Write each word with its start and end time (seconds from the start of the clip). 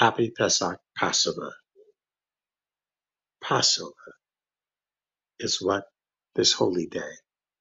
Happy 0.00 0.32
Pesach, 0.32 0.80
Passover. 0.98 1.54
Passover 3.42 4.16
is 5.40 5.62
what 5.62 5.84
this 6.36 6.52
holy 6.54 6.86
day, 6.86 7.12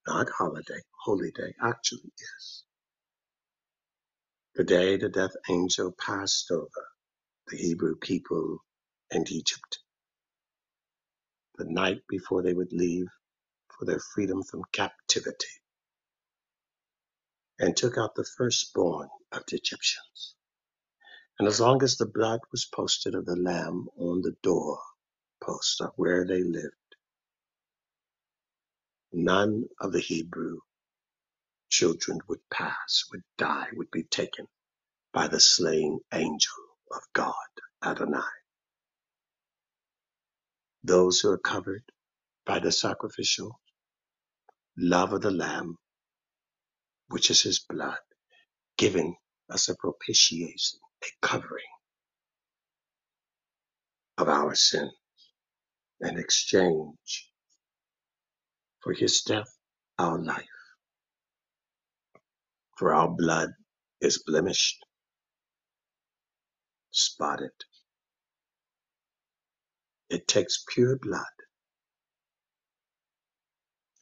not 0.08 0.30
holiday, 0.30 0.82
holy 1.06 1.32
day 1.32 1.54
actually 1.64 2.12
is. 2.40 2.64
The 4.56 4.66
day 4.66 4.98
the 4.98 5.10
death 5.10 5.34
angel 5.50 5.94
passed 6.00 6.52
over 6.52 6.88
the 7.48 7.58
Hebrew 7.58 7.96
people 7.98 8.60
and 9.12 9.30
Egypt, 9.32 9.80
the 11.58 11.66
night 11.66 12.02
before 12.10 12.44
they 12.44 12.54
would 12.54 12.74
leave 12.74 13.08
for 13.78 13.86
their 13.86 14.02
freedom 14.16 14.44
from 14.44 14.64
captivity, 14.74 15.48
and 17.60 17.78
took 17.78 17.98
out 17.98 18.16
the 18.16 18.28
firstborn 18.38 19.10
of 19.34 19.44
the 19.48 19.58
Egyptians. 19.58 20.36
And 21.40 21.48
as 21.50 21.62
long 21.62 21.84
as 21.84 21.98
the 21.98 22.08
blood 22.08 22.42
was 22.52 22.66
posted 22.66 23.16
of 23.16 23.26
the 23.26 23.38
lamb 23.38 23.88
on 23.98 24.22
the 24.22 24.36
door 24.44 24.80
post 25.44 25.82
of 25.82 25.92
where 25.98 26.26
they 26.28 26.44
lived, 26.44 26.76
none 29.14 29.66
of 29.82 29.94
the 29.94 30.02
Hebrew 30.02 30.60
children 31.70 32.20
would 32.30 32.42
pass, 32.52 33.06
would 33.12 33.24
die, 33.38 33.68
would 33.74 33.92
be 33.92 34.04
taken 34.04 34.48
by 35.14 35.28
the 35.28 35.40
slaying 35.40 36.00
angel 36.14 36.54
of 36.92 37.02
God, 37.14 37.34
Adonai. 37.84 38.22
Those 40.84 41.20
who 41.22 41.32
are 41.32 41.38
covered 41.40 41.84
by 42.46 42.60
the 42.60 42.72
sacrificial 42.72 43.60
love 44.78 45.14
of 45.14 45.22
the 45.22 45.32
Lamb, 45.32 45.78
which 47.10 47.32
is 47.32 47.42
his 47.44 47.60
blood, 47.60 48.00
giving 48.78 49.16
us 49.50 49.70
a 49.70 49.76
propitiation, 49.76 50.80
a 51.04 51.08
covering 51.28 51.66
of 54.18 54.30
our 54.30 54.56
sin 54.56 54.90
in 56.02 56.18
exchange 56.20 57.30
for 58.82 58.94
his 58.94 59.22
death, 59.22 59.50
our 60.00 60.20
life. 60.20 60.46
For 62.78 62.94
our 62.94 63.10
blood 63.10 63.50
is 64.02 64.24
blemished, 64.26 64.78
spotted. 66.92 67.52
It 70.10 70.28
takes 70.28 70.64
pure 70.70 70.98
blood, 71.02 71.24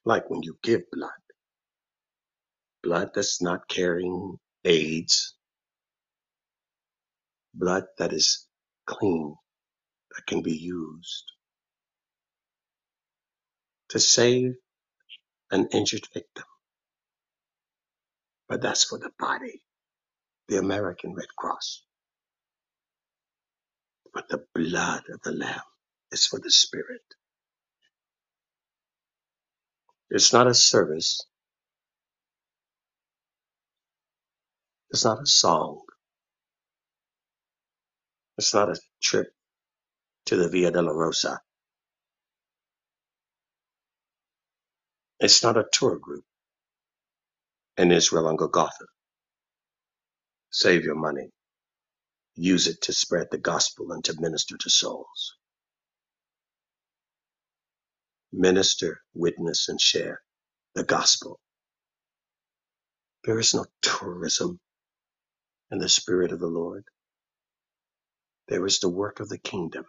like 0.05 0.29
when 0.29 0.43
you 0.43 0.57
give 0.63 0.81
blood, 0.91 1.11
blood 2.83 3.11
that's 3.15 3.41
not 3.41 3.69
carrying 3.69 4.37
AIDS, 4.65 5.36
blood 7.57 7.85
that 7.99 8.13
is 8.13 8.47
clean, 8.87 9.35
that 10.15 10.27
can 10.27 10.43
be 10.43 10.53
used 10.57 11.25
to 13.89 13.99
save 13.99 14.53
an 15.51 15.67
injured 15.73 16.07
victim. 16.13 16.45
But 18.49 18.61
that's 18.61 18.85
for 18.85 18.99
the 18.99 19.11
body, 19.19 19.63
the 20.49 20.59
American 20.59 21.15
Red 21.15 21.29
Cross. 21.37 21.83
But 24.13 24.29
the 24.29 24.45
blood 24.55 25.03
of 25.13 25.21
the 25.23 25.33
Lamb 25.33 25.61
is 26.11 26.27
for 26.27 26.39
the 26.39 26.51
spirit. 26.51 27.01
It's 30.11 30.33
not 30.33 30.47
a 30.47 30.55
service. 30.55 31.21
It's 34.91 35.05
not 35.05 35.21
a 35.21 35.27
song. 35.27 35.81
It's 38.37 38.53
not 38.53 38.69
a 38.69 38.79
trip 39.01 39.27
to 40.27 40.37
the 40.37 40.49
Via 40.49 40.71
Dolorosa. 40.71 41.39
It's 45.19 45.43
not 45.43 45.57
a 45.57 45.65
tour 45.71 45.97
group 45.99 46.25
in 47.77 47.91
Israel 47.91 48.27
on 48.27 48.37
Golgotha. 48.37 48.85
Save 50.51 50.85
your 50.85 50.95
money. 50.95 51.29
Use 52.35 52.67
it 52.67 52.81
to 52.83 52.93
spread 52.93 53.27
the 53.31 53.37
gospel 53.39 53.91
and 53.93 54.03
to 54.05 54.19
minister 54.19 54.57
to 54.57 54.69
souls. 54.69 55.35
Minister, 58.33 59.01
witness, 59.15 59.69
and 59.69 59.81
share 59.81 60.21
the 60.75 60.83
gospel. 60.85 61.39
There 63.25 63.39
is 63.39 63.53
no 63.55 63.65
tourism 63.81 64.59
in 65.71 65.79
the 65.79 65.89
spirit 65.89 66.31
of 66.33 66.39
the 66.39 66.47
Lord. 66.47 66.85
There 68.49 68.65
is 68.67 68.79
the 68.79 68.89
work 68.89 69.19
of 69.21 69.29
the 69.29 69.39
kingdom. 69.39 69.85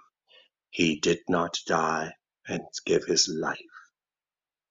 He 0.71 1.01
did 1.01 1.21
not 1.29 1.59
die 1.67 2.15
and 2.49 2.63
give 2.87 3.05
his 3.07 3.29
life 3.29 3.59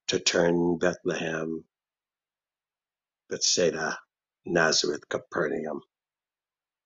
to 0.09 0.19
turn 0.19 0.77
Bethlehem, 0.79 1.65
Bethsaida, 3.29 3.99
Nazareth, 4.45 5.09
Capernaum, 5.09 5.81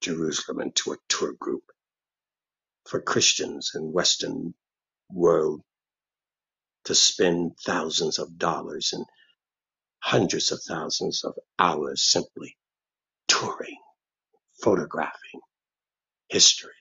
Jerusalem 0.02 0.62
into 0.62 0.94
a 0.94 0.98
tour 1.10 1.34
group 1.40 1.64
for 2.88 3.02
Christians 3.02 3.72
in 3.76 3.94
Western 3.94 4.54
world 5.12 5.62
to 6.86 6.96
spend 6.96 7.54
thousands 7.66 8.20
of 8.20 8.38
dollars 8.38 8.92
and 8.94 9.06
hundreds 10.02 10.52
of 10.52 10.62
thousands 10.68 11.24
of 11.26 11.34
hours 11.60 12.04
simply 12.04 12.58
touring, 13.28 13.78
photographing 14.64 15.42
history. 16.30 16.72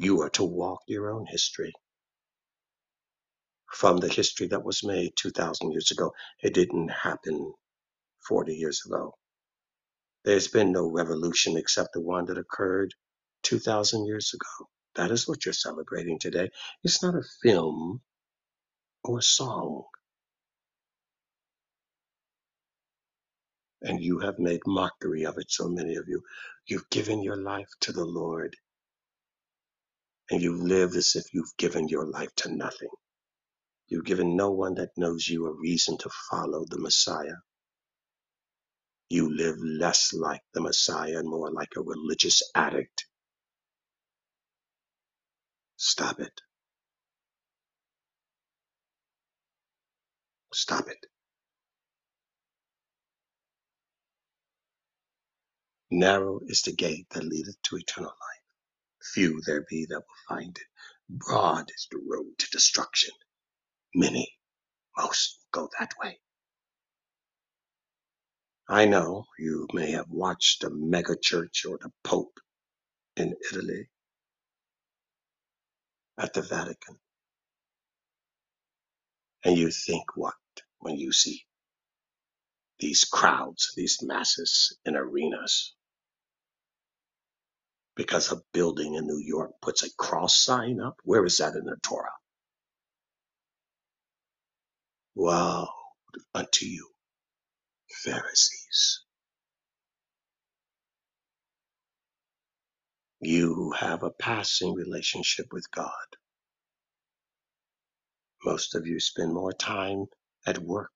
You 0.00 0.22
are 0.22 0.30
to 0.32 0.44
walk 0.44 0.80
your 0.88 1.12
own 1.12 1.26
history 1.26 1.74
from 3.72 3.98
the 3.98 4.08
history 4.08 4.48
that 4.48 4.64
was 4.64 4.84
made 4.84 5.12
2,000 5.16 5.72
years 5.72 5.90
ago. 5.92 6.12
It 6.42 6.54
didn't 6.54 6.90
happen 6.90 7.52
40 8.28 8.54
years 8.54 8.82
ago. 8.86 9.14
There's 10.24 10.48
been 10.48 10.72
no 10.72 10.86
revolution 10.90 11.56
except 11.56 11.90
the 11.94 12.02
one 12.02 12.26
that 12.26 12.38
occurred 12.38 12.92
2,000 13.44 14.06
years 14.06 14.34
ago. 14.34 14.68
That 14.96 15.10
is 15.12 15.28
what 15.28 15.44
you're 15.46 15.54
celebrating 15.54 16.18
today. 16.18 16.50
It's 16.84 17.02
not 17.02 17.14
a 17.14 17.22
film 17.42 18.02
or 19.04 19.18
a 19.18 19.22
song. 19.22 19.84
And 23.82 24.00
you 24.02 24.20
have 24.20 24.38
made 24.38 24.60
mockery 24.66 25.24
of 25.26 25.38
it, 25.38 25.50
so 25.50 25.68
many 25.68 25.96
of 25.96 26.06
you. 26.08 26.22
You've 26.66 26.90
given 26.90 27.22
your 27.22 27.36
life 27.36 27.68
to 27.82 27.92
the 27.92 28.04
Lord, 28.04 28.56
and 30.30 30.42
you 30.42 30.56
live 30.56 30.96
as 30.96 31.14
if 31.16 31.24
you've 31.34 31.56
given 31.58 31.88
your 31.88 32.06
life 32.06 32.34
to 32.38 32.54
nothing. 32.54 32.90
You've 33.88 34.06
given 34.06 34.36
no 34.36 34.50
one 34.52 34.74
that 34.76 34.90
knows 34.96 35.28
you 35.28 35.46
a 35.46 35.52
reason 35.54 35.98
to 35.98 36.10
follow 36.30 36.64
the 36.68 36.78
Messiah. 36.80 37.36
You 39.10 39.34
live 39.36 39.56
less 39.62 40.12
like 40.14 40.42
the 40.54 40.62
Messiah 40.62 41.18
and 41.18 41.28
more 41.28 41.52
like 41.52 41.70
a 41.76 41.82
religious 41.82 42.42
addict. 42.54 43.06
Stop 45.76 46.20
it. 46.20 46.40
Stop 50.54 50.88
it. 50.88 51.06
Narrow 55.90 56.40
is 56.46 56.62
the 56.62 56.72
gate 56.74 57.06
that 57.12 57.24
leadeth 57.24 57.60
to 57.64 57.76
eternal 57.78 58.10
life. 58.10 58.29
Few 59.02 59.42
there 59.46 59.66
be 59.68 59.86
that 59.86 59.96
will 60.00 60.36
find 60.36 60.56
it. 60.56 60.64
Broad 61.10 61.70
is 61.74 61.88
the 61.90 61.98
road 61.98 62.38
to 62.38 62.50
destruction. 62.52 63.14
Many, 63.94 64.28
most 64.98 65.38
go 65.52 65.68
that 65.80 65.92
way. 66.02 66.20
I 68.68 68.86
know 68.86 69.26
you 69.38 69.68
may 69.74 69.92
have 69.92 70.08
watched 70.10 70.64
a 70.64 70.70
megachurch 70.70 71.66
or 71.68 71.78
the 71.82 71.92
Pope 72.04 72.40
in 73.16 73.34
Italy 73.52 73.88
at 76.18 76.34
the 76.34 76.42
Vatican, 76.42 76.98
and 79.44 79.58
you 79.58 79.70
think 79.70 80.16
what 80.16 80.34
when 80.80 80.96
you 80.96 81.12
see 81.12 81.44
these 82.80 83.04
crowds, 83.04 83.72
these 83.76 84.00
masses 84.02 84.76
in 84.84 84.96
arenas, 84.96 85.74
because 87.96 88.32
a 88.32 88.42
building 88.52 88.94
in 88.94 89.06
New 89.06 89.22
York 89.24 89.52
puts 89.62 89.84
a 89.84 89.94
cross 89.98 90.36
sign 90.44 90.80
up? 90.80 90.96
Where 91.04 91.24
is 91.26 91.38
that 91.38 91.54
in 91.56 91.64
the 91.64 91.76
Torah? 91.82 92.10
Woe 95.16 95.68
unto 96.34 96.66
you, 96.66 96.88
Pharisees. 97.90 99.02
You 103.20 103.54
who 103.54 103.72
have 103.72 104.02
a 104.04 104.10
passing 104.10 104.74
relationship 104.74 105.46
with 105.52 105.70
God. 105.72 105.90
Most 108.44 108.74
of 108.76 108.86
you 108.86 109.00
spend 109.00 109.34
more 109.34 109.52
time 109.52 110.06
at 110.46 110.58
work 110.58 110.92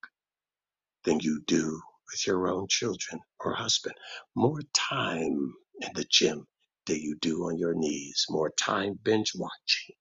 than 1.05 1.21
you 1.21 1.43
do 1.47 1.81
with 2.13 2.27
your 2.27 2.49
own 2.49 2.67
children 2.69 3.21
or 3.41 3.55
husband. 3.55 3.95
More 4.37 4.61
time 4.75 5.55
in 5.83 5.91
the 5.95 6.05
gym 6.11 6.47
do 6.87 6.97
you 6.97 7.17
do 7.21 7.45
on 7.47 7.59
your 7.59 7.75
knees? 7.75 8.27
More 8.31 8.51
time 8.51 8.99
binge 9.03 9.33
watching 9.37 9.97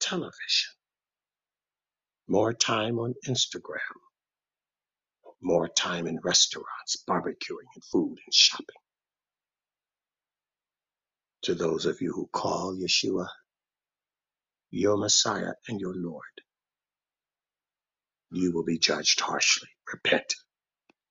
television, 0.00 0.72
more 2.28 2.52
time 2.54 2.98
on 2.98 3.14
Instagram, 3.26 3.80
more 5.42 5.68
time 5.68 6.06
in 6.06 6.20
restaurants, 6.24 7.02
barbecuing 7.08 7.68
and 7.74 7.84
food 7.92 8.18
and 8.24 8.34
shopping. 8.34 8.66
To 11.44 11.54
those 11.54 11.86
of 11.86 12.00
you 12.00 12.12
who 12.12 12.28
call 12.32 12.76
Yeshua 12.76 13.28
your 14.70 14.96
Messiah 14.98 15.54
and 15.68 15.80
your 15.80 15.94
Lord, 15.94 16.22
you 18.32 18.52
will 18.52 18.64
be 18.64 18.78
judged 18.78 19.20
harshly. 19.20 19.68
Repent 19.92 20.34